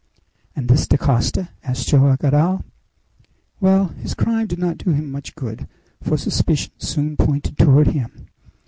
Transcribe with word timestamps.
"And 0.55 0.67
this 0.67 0.87
Dacosta?" 0.87 1.49
asked 1.63 1.89
Joam 1.89 2.15
Garral. 2.19 2.65
"Well, 3.59 3.89
his 3.89 4.15
crime 4.15 4.47
did 4.47 4.57
not 4.57 4.79
do 4.79 4.89
him 4.89 5.11
much 5.11 5.35
good, 5.35 5.67
for 6.01 6.17
suspicion 6.17 6.71
soon 6.79 7.15
pointed 7.15 7.55
toward 7.59 7.85
him. 7.89 8.25